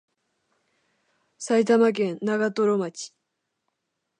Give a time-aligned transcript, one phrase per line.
[1.37, 3.13] 埼玉県長瀞町